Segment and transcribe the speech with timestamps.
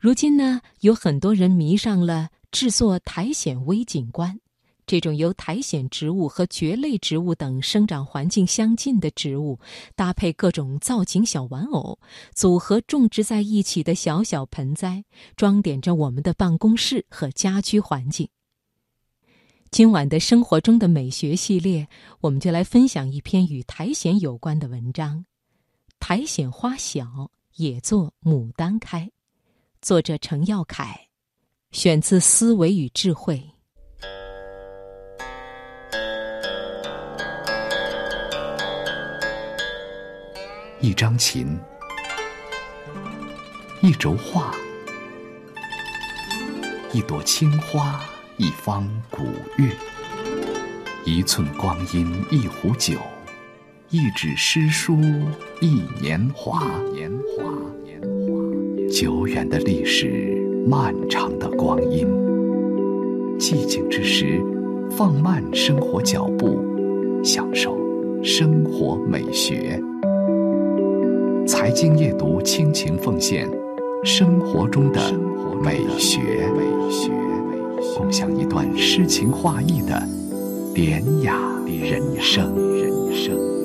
[0.00, 4.38] 如今呢，有很多人迷上了制作苔藓微景观。
[4.86, 9.58] 这种由苔藓植物和蕨类植物等生长环境相近的植物，
[9.96, 11.98] 搭配各种造景小玩偶，
[12.32, 15.04] 组合种植在一起的小小盆栽，
[15.36, 18.28] 装点着我们的办公室和家居环境。
[19.70, 21.88] 今晚的生活中的美学系列，
[22.20, 25.18] 我们就来分享一篇与苔藓有关的文章：
[25.98, 29.00] 《苔藓花小也作牡丹开》，
[29.80, 31.08] 作者程耀凯，
[31.70, 33.36] 选自《思维与智慧》。
[40.80, 41.56] 一张琴，
[43.80, 44.52] 一轴画，
[46.92, 48.04] 一朵青花，
[48.36, 49.22] 一方古
[49.58, 49.70] 月，
[51.04, 52.98] 一寸光阴，一壶酒，
[53.90, 54.96] 一纸诗书，
[55.60, 56.64] 一年华。
[56.92, 57.44] 年华，
[57.84, 58.17] 年华，
[59.00, 62.04] 久远的历史，漫长的光阴。
[63.38, 64.42] 寂静之时，
[64.90, 66.58] 放慢生活脚步，
[67.22, 67.78] 享受
[68.24, 69.80] 生活美学。
[71.46, 73.48] 财经夜读，倾情奉献
[74.02, 75.00] 生活中的
[75.62, 76.18] 美学，
[77.96, 80.02] 共享一段诗情画意的
[80.74, 83.57] 典雅人生人生。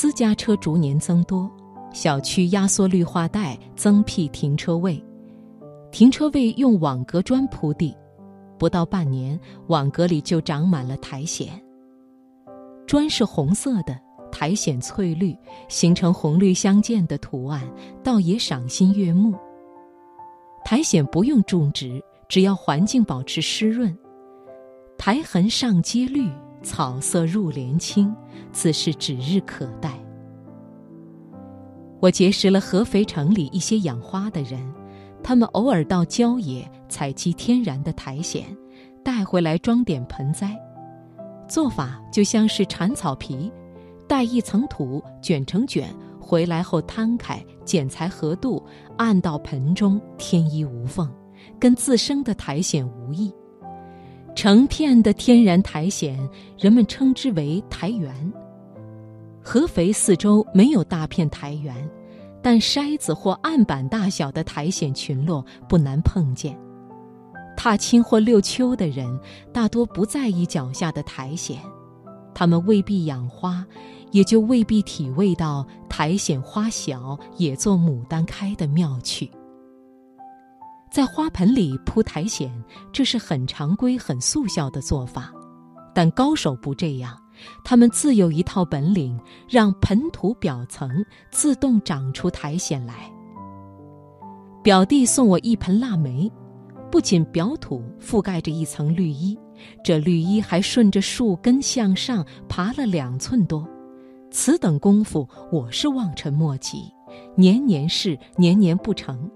[0.00, 1.50] 私家车逐年增多，
[1.92, 5.04] 小区压缩绿化带，增辟停车位。
[5.90, 7.92] 停车位用网格砖铺地，
[8.60, 11.48] 不到半年，网格里就长满了苔藓。
[12.86, 13.98] 砖是红色的，
[14.30, 17.68] 苔藓翠绿，形成红绿相间的图案，
[18.04, 19.34] 倒也赏心悦目。
[20.64, 23.92] 苔藓不用种植，只要环境保持湿润，
[24.96, 26.30] 苔痕上阶绿。
[26.62, 28.14] 草色入帘青，
[28.52, 29.92] 此事指日可待。
[32.00, 34.60] 我结识了合肥城里一些养花的人，
[35.22, 38.42] 他们偶尔到郊野采集天然的苔藓，
[39.02, 40.56] 带回来装点盆栽。
[41.48, 43.50] 做法就像是铲草皮，
[44.06, 48.62] 带一层土卷成卷，回来后摊开，剪裁合度，
[48.96, 51.10] 按到盆中，天衣无缝，
[51.58, 53.32] 跟自生的苔藓无异。
[54.38, 56.16] 成片的天然苔藓，
[56.56, 58.32] 人们称之为苔原。
[59.42, 61.74] 合肥四周没有大片苔原，
[62.40, 66.56] 但筛子或案板大小的苔藓群落不难碰见。
[67.56, 69.18] 踏青或遛秋的人
[69.52, 71.58] 大多不在意脚下的苔藓，
[72.32, 73.66] 他们未必养花，
[74.12, 79.28] 也就未必体味到苔藓花小也做牡丹开的妙趣。
[80.90, 82.50] 在花盆里铺苔藓，
[82.92, 85.32] 这是很常规、很速效的做法，
[85.94, 87.16] 但高手不这样，
[87.64, 89.18] 他们自有一套本领，
[89.48, 90.90] 让盆土表层
[91.30, 93.10] 自动长出苔藓来。
[94.62, 96.30] 表弟送我一盆腊梅，
[96.90, 99.38] 不仅表土覆盖着一层绿衣，
[99.84, 103.66] 这绿衣还顺着树根向上爬了两寸多，
[104.30, 106.90] 此等功夫我是望尘莫及，
[107.36, 109.30] 年年试，年年不成。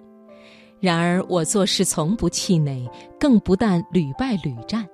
[0.83, 2.85] 然而我做事从不气馁，
[3.21, 4.85] 更不但屡败屡战，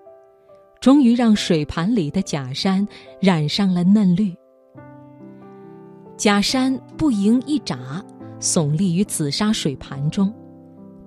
[0.80, 2.86] 终于让水盘里的假山
[3.22, 4.36] 染上了嫩绿。
[6.14, 7.78] 假山不盈一拃，
[8.38, 10.30] 耸立于紫砂水盘中，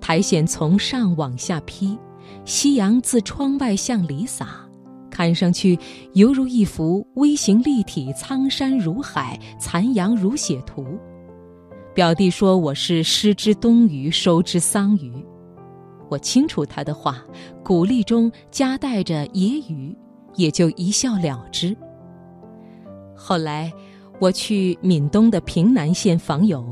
[0.00, 1.96] 苔藓从上往下披，
[2.44, 4.68] 夕阳自窗外向里洒，
[5.12, 5.78] 看上去
[6.14, 10.98] 犹如一幅微型立体苍山如海、残阳如血图。
[11.94, 15.12] 表弟说我是失之东隅，收之桑榆。
[16.08, 17.22] 我清楚他的话，
[17.62, 19.94] 鼓励中夹带着揶揄，
[20.34, 21.76] 也就一笑了之。
[23.14, 23.70] 后来
[24.18, 26.64] 我去闽东的平南县访友，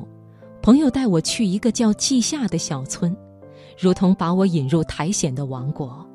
[0.62, 3.14] 朋友带我去一个叫稷下的小村，
[3.78, 6.06] 如同把我引入苔藓的王国。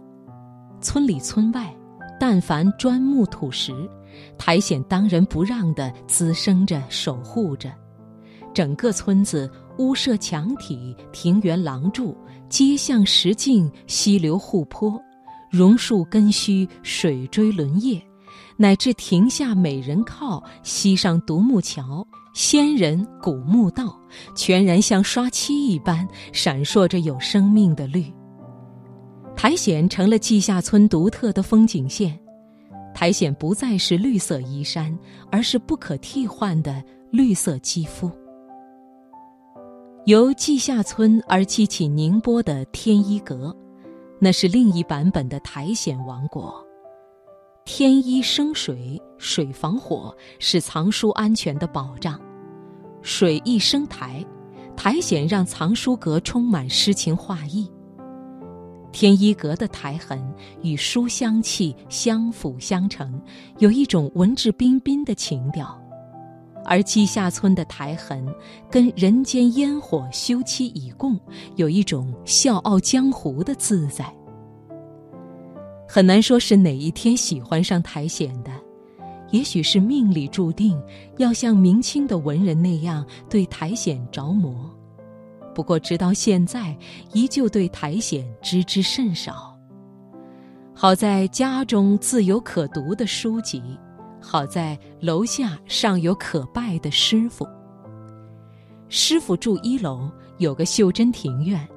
[0.82, 1.72] 村里村外，
[2.20, 3.72] 但凡砖木土石，
[4.36, 7.72] 苔藓当仁不让地滋生着，守护着。
[8.56, 12.16] 整个村子屋舍墙体、庭园廊柱、
[12.48, 14.98] 街巷石径、溪流护坡、
[15.52, 18.02] 榕树根须、水锥轮叶，
[18.56, 24.00] 乃至亭下美人靠、溪上独木桥、仙人古墓道，
[24.38, 28.06] 全然像刷漆一般闪烁着有生命的绿。
[29.36, 32.18] 苔藓成了稷下村独特的风景线，
[32.94, 34.98] 苔藓不再是绿色衣衫，
[35.30, 36.82] 而是不可替换的
[37.12, 38.10] 绿色肌肤。
[40.06, 43.56] 由稷下村而激起宁波的天一阁，
[44.20, 46.64] 那是另一版本的苔藓王国。
[47.66, 52.20] 天一生水，水防火，是藏书安全的保障；
[53.02, 54.24] 水一生苔，
[54.78, 57.68] 苔藓让藏书阁充满诗情画意。
[58.92, 60.24] 天一阁的苔痕
[60.62, 63.20] 与书香气相辅相成，
[63.58, 65.76] 有一种文质彬彬的情调。
[66.66, 68.26] 而稷下村的苔痕，
[68.70, 71.18] 跟人间烟火休戚与共，
[71.56, 74.06] 有一种笑傲江湖的自在。
[75.88, 78.52] 很难说是哪一天喜欢上苔藓的，
[79.30, 80.82] 也许是命里注定
[81.18, 84.70] 要像明清的文人那样对苔藓着魔。
[85.54, 86.76] 不过直到现在，
[87.14, 89.58] 依旧对苔藓知之甚少。
[90.74, 93.62] 好在家中自有可读的书籍。
[94.26, 97.48] 好在楼下尚有可拜的师傅。
[98.90, 101.68] 师傅住一楼，有个袖珍庭院，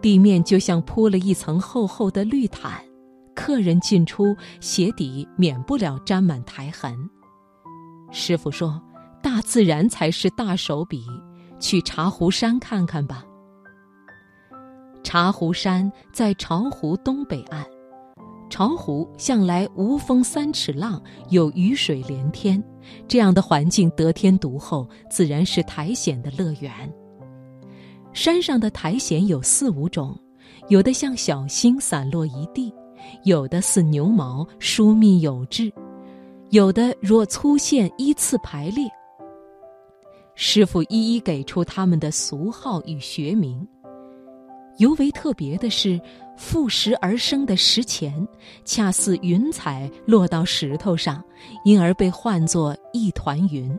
[0.00, 2.80] 地面就像铺了一层厚厚的绿毯，
[3.34, 6.96] 客人进出鞋底免不了沾满苔痕。
[8.12, 8.80] 师傅说
[9.20, 11.04] ：“大自然才是大手笔，
[11.58, 13.24] 去茶壶山看看吧。”
[15.02, 17.66] 茶壶山在巢湖东北岸。
[18.56, 20.98] 巢湖向来无风三尺浪，
[21.28, 22.64] 有雨水连天，
[23.06, 26.72] 这样的环境得天独厚，自然是苔藓的乐园。
[28.14, 30.18] 山上的苔藓有四五种，
[30.68, 32.72] 有的像小星散落一地，
[33.24, 35.70] 有的似牛毛疏密有致，
[36.48, 38.88] 有的若粗线依次排列。
[40.34, 43.68] 师傅一一给出它们的俗号与学名。
[44.78, 46.00] 尤为特别的是，
[46.36, 48.26] 附石而生的石钱，
[48.64, 51.22] 恰似云彩落到石头上，
[51.64, 53.74] 因而被唤作一团云。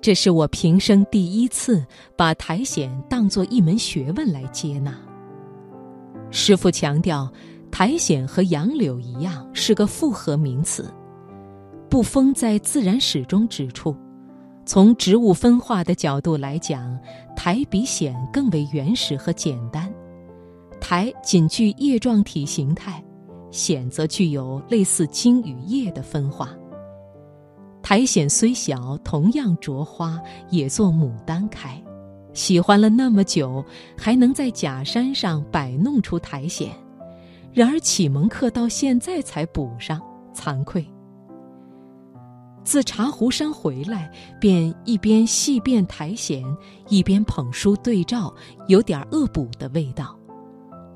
[0.00, 1.84] 这是我平生第一次
[2.16, 4.98] 把苔藓当作一门学问来接纳。
[6.30, 7.30] 师傅强调，
[7.70, 10.92] 苔藓和杨柳一样是个复合名词。
[11.88, 13.94] 布封在自然史中指出。
[14.64, 16.98] 从植物分化的角度来讲，
[17.36, 19.92] 苔比藓更为原始和简单。
[20.80, 23.02] 苔仅具叶状体形态，
[23.50, 26.50] 藓则具有类似茎与叶的分化。
[27.82, 30.20] 苔藓虽小，同样着花，
[30.50, 31.80] 也作牡丹开。
[32.32, 33.64] 喜欢了那么久，
[33.96, 36.68] 还能在假山上摆弄出苔藓，
[37.52, 40.00] 然而启蒙课到现在才补上，
[40.34, 40.86] 惭愧。
[42.64, 44.10] 自茶壶山回来，
[44.40, 46.40] 便一边细辨苔藓，
[46.88, 48.32] 一边捧书对照，
[48.68, 50.16] 有点恶补的味道。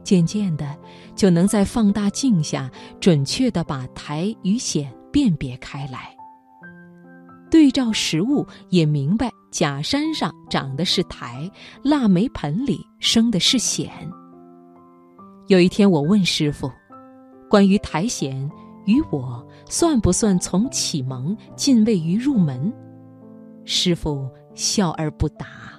[0.05, 0.77] 渐渐的，
[1.17, 2.71] 就能在放大镜下
[3.01, 6.15] 准确地把苔与藓辨别开来。
[7.51, 11.51] 对照实物，也明白假山上长的是苔，
[11.83, 13.89] 腊梅盆里生的是藓。
[15.49, 16.71] 有一天，我问师傅，
[17.51, 18.49] 关于苔藓。
[18.87, 22.73] 与我算不算从启蒙进位于入门？
[23.65, 25.76] 师傅笑而不答。